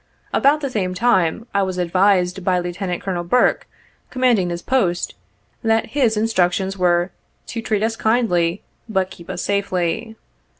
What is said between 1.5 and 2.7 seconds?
I was advised by